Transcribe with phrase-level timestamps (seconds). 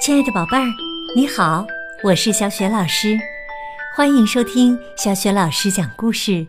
[0.00, 0.64] 亲爱的宝贝儿，
[1.14, 1.66] 你好，
[2.04, 3.18] 我是小雪老师，
[3.96, 6.46] 欢迎收听小雪老师讲故事，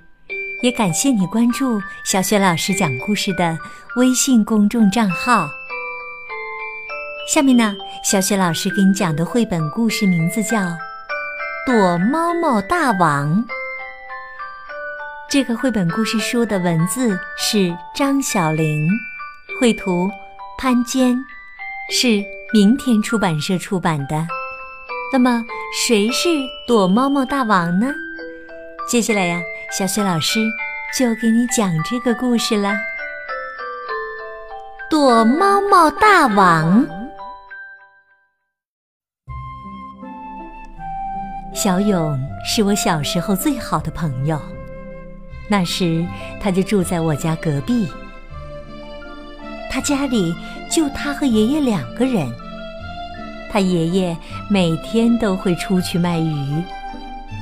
[0.62, 3.58] 也感谢你关注小雪老师讲故事的
[3.96, 5.50] 微信公众账号。
[7.34, 10.60] 下面呢，小雪老师给你讲的绘本故事名字叫
[11.66, 13.36] 《躲猫猫大王》。
[15.28, 18.88] 这个绘本故事书的文字是张小玲，
[19.60, 20.08] 绘图
[20.60, 21.18] 潘坚，
[21.92, 22.24] 是。
[22.52, 24.26] 明天出版社出版的，
[25.14, 26.28] 那么谁是
[26.66, 27.94] 躲猫猫大王呢？
[28.88, 29.40] 接下来呀，
[29.72, 30.40] 小雪老师
[30.98, 32.76] 就给你讲这个故事了。
[34.90, 36.84] 躲猫猫大王，
[41.54, 44.42] 小勇是我小时候最好的朋友，
[45.48, 46.04] 那时
[46.42, 47.88] 他就住在我家隔壁。
[49.70, 50.36] 他家里
[50.70, 52.28] 就他和爷爷两个人。
[53.52, 54.16] 他爷爷
[54.50, 56.64] 每天都会出去卖鱼，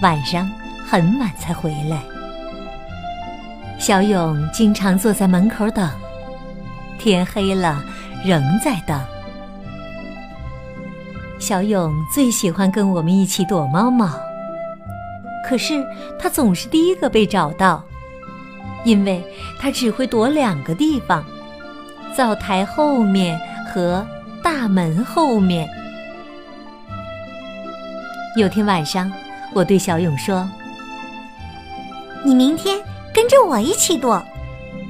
[0.01, 0.49] 晚上
[0.85, 2.01] 很晚才回来。
[3.79, 5.89] 小勇经常坐在门口等，
[6.97, 7.83] 天黑了
[8.23, 8.99] 仍在等。
[11.39, 14.09] 小勇最喜欢跟我们一起躲猫猫，
[15.47, 15.85] 可是
[16.17, 17.83] 他总是第一个被找到，
[18.83, 19.23] 因为
[19.59, 21.23] 他只会躲两个地方：
[22.17, 23.39] 灶台后面
[23.71, 24.03] 和
[24.41, 25.69] 大门后面。
[28.35, 29.11] 有天晚上，
[29.53, 30.49] 我对小勇说
[32.25, 32.79] ：“你明天
[33.13, 34.19] 跟着我一起躲，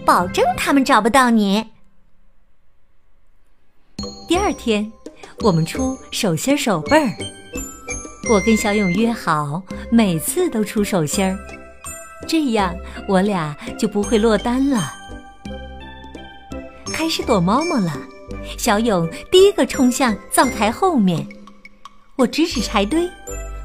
[0.05, 1.67] 保证他们找不到你。”
[4.25, 4.89] 第二天，
[5.42, 7.11] 我们出手心手背儿。
[8.30, 9.61] 我跟小勇约好，
[9.92, 11.38] 每次都出手心儿，
[12.25, 12.73] 这样
[13.05, 14.94] 我俩就不会落单了。
[16.98, 17.94] 开始躲猫猫了，
[18.58, 21.28] 小勇第一个冲向灶台后面。
[22.16, 23.08] 我指指柴堆，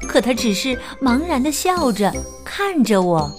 [0.07, 2.13] 可他只是茫然的笑着
[2.45, 3.31] 看着我。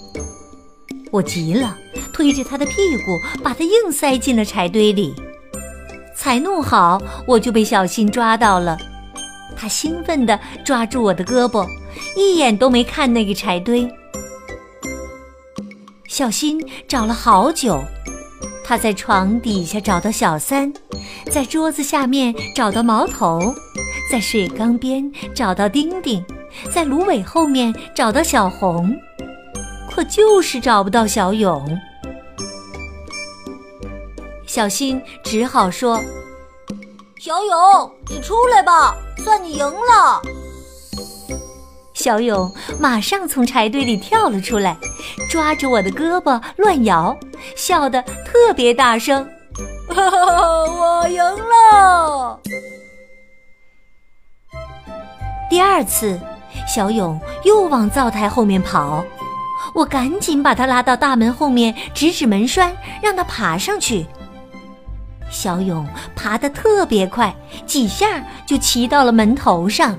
[1.11, 1.77] 我急了，
[2.11, 2.73] 推着他的屁
[3.05, 5.15] 股，把他硬塞进了柴堆里。
[6.13, 8.77] 才弄好，我就被小新抓到了。
[9.55, 11.65] 他兴奋地抓住我的胳膊，
[12.17, 13.89] 一眼都没看那个柴堆。
[16.09, 17.81] 小新找了好久，
[18.67, 20.73] 他在床底下找到小三，
[21.29, 23.53] 在桌子下面找到毛头。
[24.11, 26.23] 在水缸边找到丁丁，
[26.71, 28.91] 在芦苇后面找到小红，
[29.91, 31.63] 可就是找不到小勇。
[34.47, 36.01] 小新只好说
[37.19, 40.21] ：“小勇，你出来吧，算你赢了。”
[42.05, 44.77] 小勇马上从柴堆里跳了出来，
[45.27, 47.17] 抓着我的胳膊乱摇，
[47.55, 49.27] 笑得特别大声
[49.89, 52.39] ：“我赢了！”
[55.49, 56.19] 第二次，
[56.67, 59.03] 小勇又往灶台后面跑，
[59.73, 62.71] 我赶紧把他拉到大门后面，指指门栓，
[63.01, 64.05] 让他爬上去。
[65.31, 65.83] 小勇
[66.15, 69.97] 爬得特别快，几下就骑到了门头上。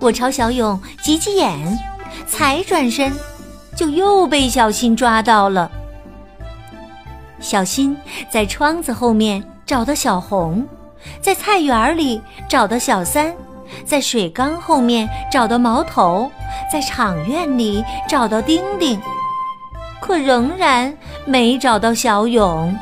[0.00, 1.78] 我朝小勇挤挤眼，
[2.26, 3.12] 才转身，
[3.76, 5.70] 就又被小新抓到了。
[7.38, 7.96] 小新
[8.30, 10.66] 在窗子后面找到小红。
[11.22, 13.34] 在菜园里找到小三，
[13.86, 16.30] 在水缸后面找到毛头，
[16.70, 19.00] 在场院里找到丁丁，
[20.00, 20.94] 可仍然
[21.24, 22.76] 没找到小勇。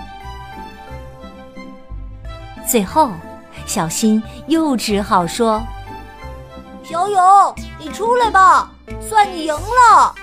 [2.67, 3.11] 最后，
[3.67, 5.63] 小新又只好说
[6.89, 8.71] ：“小勇，你出来吧，
[9.07, 10.15] 算你赢了。”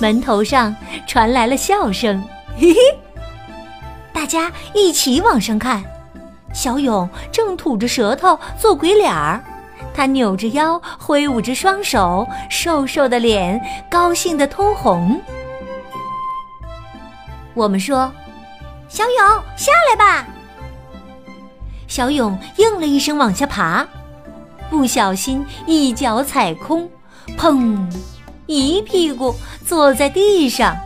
[0.00, 0.72] 门头上
[1.04, 2.22] 传来了笑声，
[2.56, 2.78] 嘿嘿。
[4.12, 5.82] 大家一起往上看，
[6.54, 9.42] 小勇正吐着舌头做鬼脸儿，
[9.92, 15.20] 他扭着腰，挥舞着双手，瘦瘦的脸高兴的通红。
[17.52, 18.12] 我们说
[18.86, 20.24] ：“小勇，下来吧。”
[21.88, 23.84] 小勇应了一声，往下爬，
[24.70, 26.88] 不小心一脚踩空，
[27.38, 27.78] 砰，
[28.46, 29.34] 一屁股
[29.66, 30.76] 坐在地上。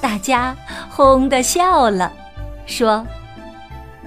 [0.00, 0.56] 大家。
[0.94, 2.12] 哄的笑了，
[2.66, 3.02] 说：“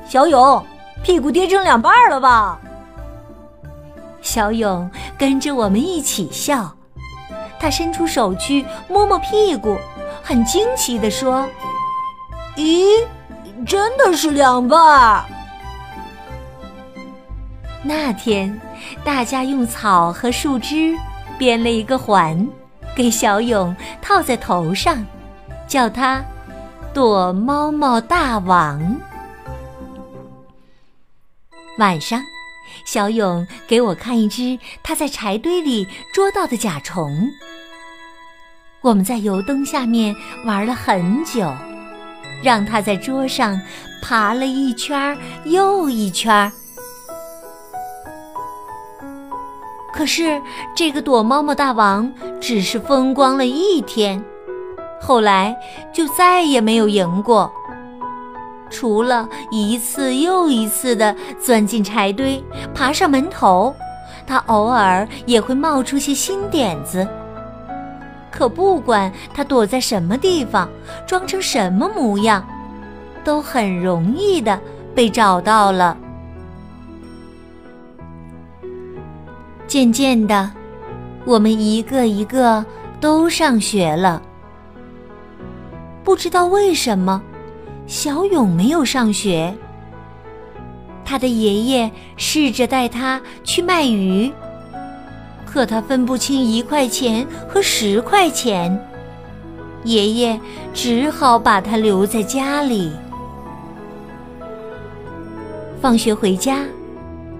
[0.08, 0.64] 小勇，
[1.02, 2.60] 屁股跌成两半了吧？”
[4.22, 4.88] 小勇
[5.18, 6.72] 跟着我们一起笑，
[7.60, 9.76] 他伸出手去摸摸屁股，
[10.22, 11.44] 很惊奇地说
[12.56, 13.04] ：“咦，
[13.66, 15.26] 真的是两半！”
[17.88, 18.60] 那天，
[19.04, 20.98] 大家用草和树枝
[21.38, 22.48] 编了一个环，
[22.96, 25.06] 给小勇套在头上，
[25.68, 26.26] 叫他。
[26.96, 28.96] 躲猫猫大王。
[31.78, 32.20] 晚上，
[32.88, 37.30] 小勇给我看一只他在柴堆里捉到的甲虫。
[38.82, 41.54] 我们在油灯下面玩了很久，
[42.42, 43.62] 让他在桌上
[44.02, 46.52] 爬了一圈又一圈。
[49.96, 50.42] 可是
[50.76, 52.12] 这个躲猫猫大王
[52.42, 54.22] 只是风光了一天，
[55.00, 55.56] 后来
[55.94, 57.50] 就再也没有赢过。
[58.70, 62.44] 除了一次又一次的钻进柴堆、
[62.74, 63.74] 爬上门头，
[64.28, 67.08] 他偶尔也会冒出些新点子。
[68.30, 70.68] 可不管他躲在什么地方，
[71.08, 72.46] 装成什么模样，
[73.24, 74.60] 都很容易的
[74.94, 75.96] 被找到了。
[79.76, 80.50] 渐渐的，
[81.26, 82.66] 我们一个一个
[83.02, 84.22] 都上学了。
[86.02, 87.22] 不知道为什么。
[87.86, 89.54] 小勇没有上学，
[91.04, 94.32] 他的爷爷试着带他去卖鱼，
[95.46, 98.82] 可他分不清一块钱和十块钱，
[99.84, 100.40] 爷爷
[100.74, 102.94] 只好把他留在家里。
[105.82, 106.64] 放学回家，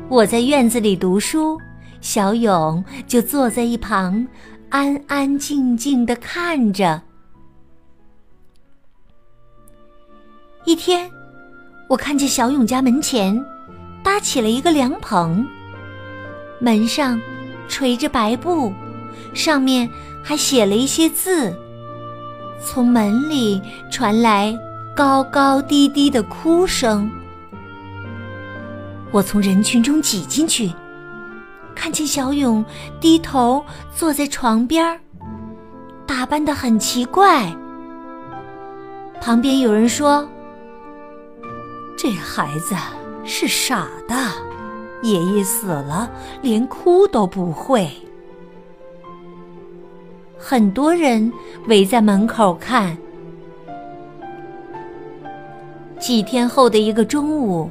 [0.10, 1.58] 我在院子里读书，
[2.06, 4.28] 小勇就坐在一旁，
[4.70, 7.02] 安安静静的看着。
[10.66, 11.10] 一天，
[11.90, 13.44] 我看见小勇家门前
[14.04, 15.44] 搭起了一个凉棚，
[16.60, 17.20] 门上
[17.68, 18.72] 垂着白布，
[19.34, 19.90] 上面
[20.24, 21.52] 还写了一些字。
[22.64, 23.60] 从门里
[23.90, 24.56] 传来
[24.96, 27.10] 高高低低的哭声。
[29.10, 30.72] 我从人群中挤进去，
[31.76, 32.64] 看见小勇
[33.00, 33.64] 低头
[33.94, 35.00] 坐在床边，
[36.08, 37.54] 打扮得很奇怪。
[39.22, 40.28] 旁边有人说。
[41.98, 42.76] 这孩子
[43.24, 44.16] 是傻的，
[45.02, 46.12] 爷爷死了，
[46.42, 47.90] 连哭都不会。
[50.38, 51.32] 很多人
[51.68, 52.96] 围在门口看。
[55.98, 57.70] 几天后的一个中午，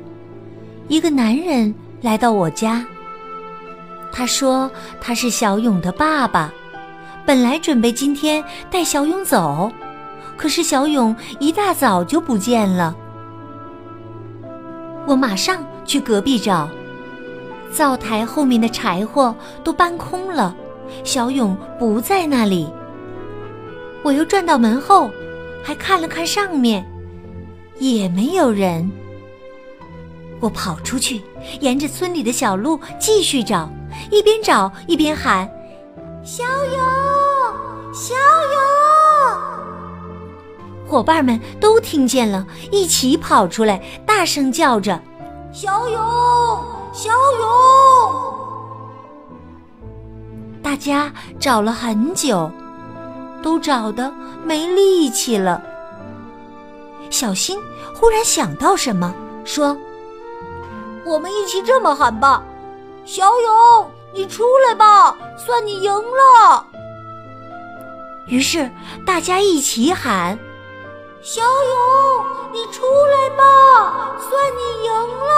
[0.89, 2.85] 一个男人来到我家。
[4.17, 4.71] 他说
[5.01, 6.53] 他是小勇的爸爸，
[7.27, 9.73] 本来准备今天带小勇走，
[10.37, 12.95] 可是小勇一大早就不见了。
[15.05, 16.69] 我马上去隔壁找，
[17.73, 19.35] 灶台后面的柴火
[19.65, 20.55] 都搬空了，
[21.03, 22.73] 小勇不在那里。
[24.05, 25.11] 我又转到门后，
[25.61, 26.87] 还看了看上面，
[27.81, 28.89] 也没有人。
[30.45, 31.23] 我跑出去，
[31.61, 33.67] 沿着村里的小路继续找，
[34.11, 35.51] 一边找一边喊
[36.23, 36.79] ：“小勇，
[37.95, 38.61] 小勇！”
[40.87, 45.01] 伙伴们都听见了，一起跑出来，大声叫着
[45.51, 45.99] ：“小勇，
[46.93, 47.09] 小
[47.41, 47.49] 勇！”
[50.63, 51.11] 大家
[51.41, 52.51] 找了很久，
[53.43, 54.13] 都找得
[54.45, 55.63] 没力气了。
[57.09, 57.59] 小新
[57.95, 59.15] 忽然想到什么，
[59.47, 59.75] 说
[61.05, 62.43] ：“我们一起这么喊吧，
[63.05, 66.67] 小勇，你出来吧，算你赢了。”
[68.27, 68.71] 于是
[69.05, 70.39] 大家一起喊。
[71.21, 75.31] 小勇，你出来吧，算你赢了！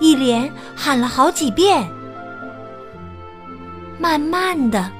[0.00, 1.88] 一连喊了好几遍。
[3.98, 4.90] 慢慢的，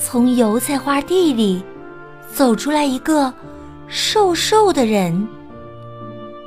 [0.00, 1.64] 从油菜花地里
[2.32, 3.32] 走出来一个
[3.86, 5.26] 瘦瘦的人，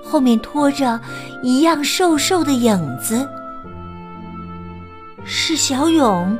[0.09, 0.99] 后面拖着
[1.43, 3.27] 一样瘦瘦的影子，
[5.25, 6.37] 是小勇。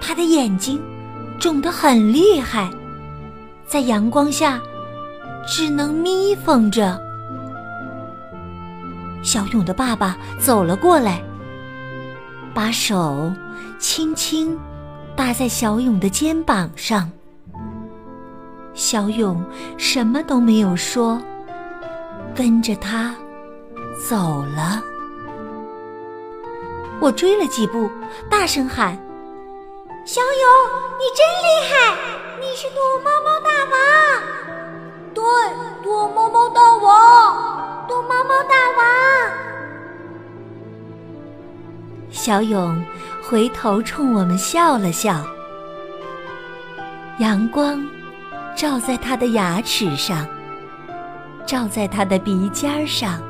[0.00, 0.78] 他的眼睛
[1.38, 2.70] 肿得很厉害。
[3.66, 4.60] 在阳光下，
[5.46, 7.00] 只能眯缝着。
[9.22, 11.22] 小勇的爸爸走了过来，
[12.52, 13.32] 把手
[13.78, 14.56] 轻轻
[15.16, 17.10] 搭在小勇的肩膀上。
[18.74, 19.42] 小勇
[19.78, 21.18] 什么都没有说，
[22.34, 23.14] 跟着他
[24.08, 24.82] 走了。
[27.00, 27.90] 我追了几步，
[28.30, 28.96] 大声喊
[30.04, 30.30] ：“小勇，
[30.98, 31.96] 你真厉害！
[32.40, 33.74] 你是躲猫猫大王。”
[35.14, 35.22] 对，
[35.82, 38.84] 躲猫猫大王，躲猫猫大王。
[42.10, 42.84] 小勇
[43.22, 45.24] 回头冲我们笑了笑，
[47.18, 47.86] 阳光
[48.56, 50.26] 照在他的牙齿上，
[51.46, 53.20] 照在他的鼻尖上，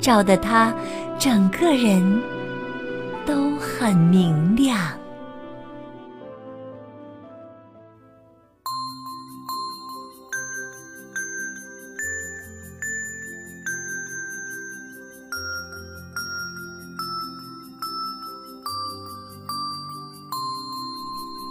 [0.00, 0.72] 照得他
[1.18, 2.22] 整个人
[3.26, 4.78] 都很明亮。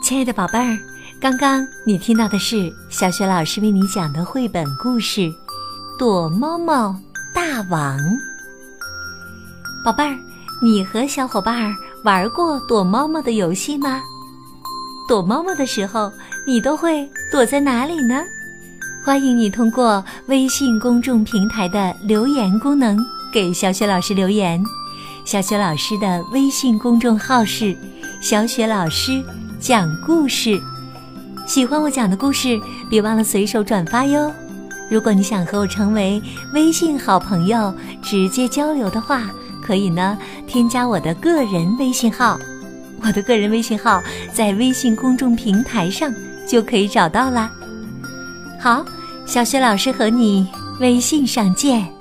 [0.02, 0.78] 亲爱的宝贝儿，
[1.22, 5.34] 刚刚你听到的是小雪老师为你讲的绘本故事。
[6.02, 6.96] 躲猫猫
[7.32, 7.96] 大王》。
[9.86, 10.18] 宝贝儿，
[10.60, 14.02] 你和小伙伴儿玩过躲猫猫的游戏吗？
[15.08, 16.12] 躲猫猫的时候，
[16.44, 18.20] 你都会躲在哪里呢？
[19.06, 22.98] 欢迎你通过微信公众平台的留言功能
[23.32, 24.60] 给小雪老师留言。
[25.24, 27.78] 小雪老师的微信公众号是
[28.20, 29.24] “小雪老师”。
[29.62, 30.60] 讲故事，
[31.46, 34.34] 喜欢我讲的故事，别忘了随手转发哟。
[34.92, 36.22] 如果你想和我成为
[36.54, 39.32] 微信好朋友，直接交流的话，
[39.64, 42.38] 可以呢，添加我的个人微信号。
[43.02, 46.14] 我的个人微信号在微信公众平台上
[46.46, 47.50] 就可以找到啦。
[48.60, 48.86] 好，
[49.26, 50.46] 小雪老师和你
[50.82, 52.01] 微信上见。